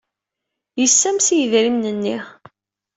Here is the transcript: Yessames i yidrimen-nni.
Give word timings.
Yessames 0.79 1.27
i 1.31 1.35
yidrimen-nni. 1.37 2.17